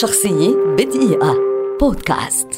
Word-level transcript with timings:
شخصية 0.00 0.54
بدقيقة. 0.78 1.36
بودكاست. 1.80 2.48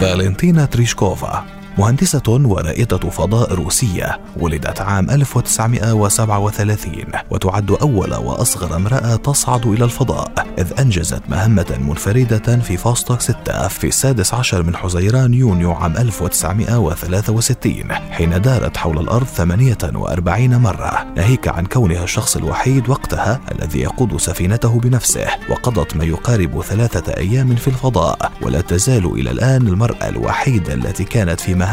فالنتينا 0.00 0.64
تريشكوفا. 0.64 1.57
مهندسة 1.78 2.22
ورائدة 2.28 2.98
فضاء 2.98 3.54
روسية 3.54 4.20
ولدت 4.36 4.80
عام 4.80 5.10
1937 5.10 7.04
وتعد 7.30 7.70
أول 7.70 8.14
وأصغر 8.14 8.76
امرأة 8.76 9.16
تصعد 9.16 9.66
إلى 9.66 9.84
الفضاء 9.84 10.32
إذ 10.58 10.80
أنجزت 10.80 11.22
مهمة 11.28 11.78
منفردة 11.80 12.56
في 12.56 12.76
فاستوك 12.76 13.20
6 13.20 13.68
في 13.68 13.86
السادس 13.86 14.34
عشر 14.34 14.62
من 14.62 14.76
حزيران 14.76 15.34
يونيو 15.34 15.72
عام 15.72 15.96
1963 15.96 17.92
حين 17.92 18.40
دارت 18.40 18.76
حول 18.76 18.98
الأرض 18.98 19.26
48 19.26 20.56
مرة 20.56 21.06
ناهيك 21.16 21.48
عن 21.48 21.66
كونها 21.66 22.04
الشخص 22.04 22.36
الوحيد 22.36 22.88
وقتها 22.88 23.40
الذي 23.52 23.80
يقود 23.80 24.16
سفينته 24.16 24.80
بنفسه 24.80 25.26
وقضت 25.50 25.96
ما 25.96 26.04
يقارب 26.04 26.62
ثلاثة 26.62 27.12
أيام 27.12 27.56
في 27.56 27.68
الفضاء 27.68 28.32
ولا 28.42 28.60
تزال 28.60 29.06
إلى 29.06 29.30
الآن 29.30 29.66
المرأة 29.66 30.08
الوحيدة 30.08 30.74
التي 30.74 31.04
كانت 31.04 31.40
في 31.40 31.54
مهمة 31.54 31.67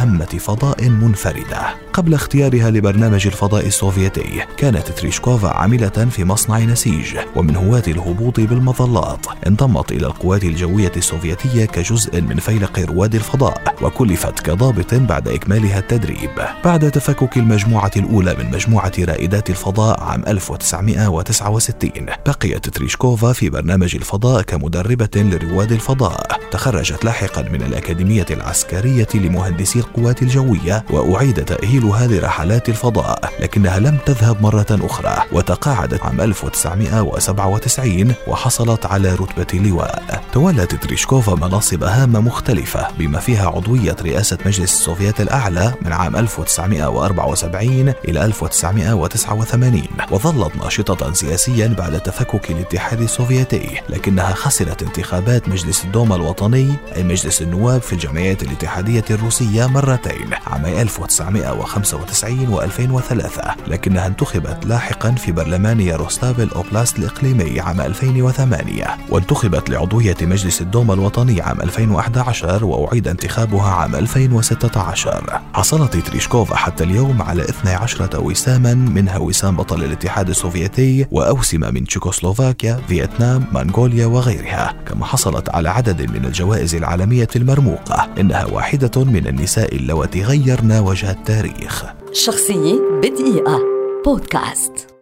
فضاء 0.45 0.90
منفردة. 0.90 1.62
قبل 1.94 2.13
اختيارها 2.13 2.72
لبرنامج 2.72 3.27
الفضاء 3.27 3.66
السوفيتي 3.67 4.45
كانت 4.58 4.88
تريشكوفا 4.88 5.49
عاملة 5.49 5.88
في 5.90 6.23
مصنع 6.23 6.59
نسيج 6.59 7.18
ومن 7.35 7.55
هواة 7.55 7.84
الهبوط 7.88 8.40
بالمظلات. 8.40 9.26
انضمت 9.48 9.91
إلى 9.91 10.08
القوات 10.08 10.44
الجوية 10.44 10.91
السوفيتية 10.98 11.66
كجزء 11.66 12.21
من 12.21 12.35
فيلق 12.35 12.80
رواد 12.80 13.16
الفضاء 13.16 13.76
وكلفت 13.81 14.40
كضابط 14.40 14.94
بعد 14.94 15.27
إكمالها 15.27 15.80
التدريب. 15.80 16.32
بعد 16.66 16.91
تفكك 16.91 17.38
المجموعة 17.38 17.91
الأولى 17.96 18.35
من 18.40 18.52
مجموعة 18.52 18.93
رائدات 18.99 19.49
الفضاء 19.49 20.04
عام 20.04 20.23
1969 20.27 22.05
بقيت 22.26 22.70
تريشكوفا 22.70 23.34
في 23.34 23.49
برنامج 23.49 23.96
الفضاء 23.96 24.41
كمدربة 24.41 25.09
لرواد 25.16 25.71
الفضاء. 25.71 26.40
تخرجت 26.52 27.05
لاحقا 27.05 27.41
من 27.41 27.62
الأكاديمية 27.62 28.26
العسكرية 28.32 29.07
لمهندسي 29.16 29.85
القوات 29.86 30.22
الجوية 30.22 30.84
وأعيد 30.90 31.46
تأهيلها 31.46 32.08
لرحلات 32.08 32.70
الفضاء 32.70 33.34
لكنها 33.40 33.80
لم 33.80 33.98
تذهب 34.05 34.41
مرة 34.41 34.66
أخرى 34.72 35.18
وتقاعدت 35.32 36.02
عام 36.04 36.22
1997 36.22 38.13
وحصلت 38.28 38.86
على 38.86 39.13
رتبة 39.16 39.60
لواء. 39.60 40.24
تولت 40.34 40.76
تريشكوفا 40.76 41.36
مناصب 41.36 41.84
هامة 41.84 42.20
مختلفة 42.20 42.88
بما 43.00 43.20
فيها 43.20 43.48
عضوية 43.48 43.96
رئاسة 44.02 44.38
مجلس 44.46 44.74
السوفيات 44.74 45.22
الأعلى 45.22 45.74
من 45.82 45.94
عام 45.94 46.16
1974 46.16 47.94
إلى 48.08 48.26
1989 48.26 49.82
وظلت 50.12 50.56
ناشطة 50.56 51.13
سياسيا 51.13 51.68
بعد 51.68 52.00
تفكك 52.00 52.52
الاتحاد 52.52 53.02
السوفيتي 53.02 53.82
لكنها 53.90 54.34
خسرت 54.34 54.82
انتخابات 54.84 55.50
مجلس 55.50 55.84
الدوما 55.86 56.16
الوطني 56.16 56.74
أي 56.96 57.04
مجلس 57.04 57.41
النواب 57.41 57.82
في 57.82 57.94
الجمعيات 57.94 58.44
الاتحادية 58.44 59.04
الروسية 59.12 59.65
مرتين 59.68 60.34
عام 60.48 60.66
1995 60.66 62.58
و2003 62.58 63.49
لكنها 63.68 64.07
انتخبت 64.07 64.66
لاحقا 64.66 65.12
في 65.12 65.31
برلمان 65.31 65.80
ياروسلاف 65.80 66.40
الأوبلاست 66.40 67.00
الإقليمي 67.00 67.59
عام 67.59 67.81
2008 67.81 68.97
وانتخبت 69.09 69.69
لعضوية 69.69 70.18
مجلس 70.22 70.62
الدوما 70.62 70.94
الوطني 70.94 71.41
عام 71.41 71.62
2011 71.62 72.66
وأعيد 72.66 73.07
انتخابها 73.07 73.69
عام 73.69 73.96
2016 73.96 75.41
حصلت 75.53 75.97
تريشكوفا 75.97 76.56
حتى 76.56 76.84
اليوم 76.84 77.22
على 77.22 77.44
12 77.44 78.19
وساما 78.19 78.74
منها 78.74 79.18
وسام 79.18 79.56
بطل 79.56 79.84
الاتحاد 79.84 80.29
السوفيتي 80.29 81.06
وأوسمة 81.12 81.72
من 81.72 81.85
تشيكوسلوفاكيا 81.85 82.79
فيتنام 82.88 83.46
منغوليا 83.53 84.06
وغيرها 84.06 84.74
كما 84.88 85.06
حصلت 85.06 85.50
على 85.50 85.69
عدد 85.69 86.12
من 86.12 86.25
الجوائز 86.25 86.75
العالمية 86.75 87.28
المرموقة 87.35 88.07
إنها 88.19 88.46
واحدة 88.46 89.03
من 89.03 89.28
النساء 89.28 89.54
اللواتي 89.57 90.23
غيرن 90.23 90.72
وجه 90.72 91.11
التاريخ. 91.11 91.85
شخصية 92.11 92.79
بدقيقة. 93.01 93.59
بودكاست. 94.05 94.94